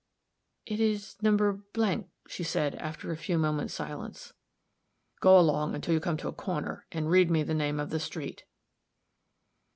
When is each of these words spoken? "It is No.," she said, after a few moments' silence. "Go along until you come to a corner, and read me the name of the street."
"It 0.65 0.79
is 0.79 1.15
No.," 1.21 1.61
she 2.27 2.43
said, 2.43 2.73
after 2.73 3.11
a 3.11 3.15
few 3.15 3.37
moments' 3.37 3.75
silence. 3.75 4.33
"Go 5.19 5.37
along 5.37 5.75
until 5.75 5.93
you 5.93 5.99
come 5.99 6.17
to 6.17 6.27
a 6.27 6.33
corner, 6.33 6.87
and 6.91 7.07
read 7.11 7.29
me 7.29 7.43
the 7.43 7.53
name 7.53 7.79
of 7.79 7.91
the 7.91 7.99
street." 7.99 8.45